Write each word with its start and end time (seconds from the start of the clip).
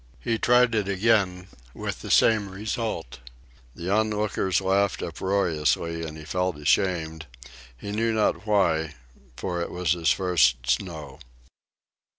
He 0.19 0.39
tried 0.39 0.73
it 0.73 0.87
again, 0.89 1.47
with 1.75 2.01
the 2.01 2.09
same 2.09 2.49
result. 2.49 3.19
The 3.75 3.91
onlookers 3.91 4.59
laughed 4.59 5.03
uproariously, 5.03 6.01
and 6.03 6.17
he 6.17 6.25
felt 6.25 6.57
ashamed, 6.57 7.27
he 7.77 7.91
knew 7.91 8.11
not 8.11 8.47
why, 8.47 8.95
for 9.37 9.61
it 9.61 9.69
was 9.69 9.91
his 9.93 10.09
first 10.09 10.65
snow. 10.67 11.19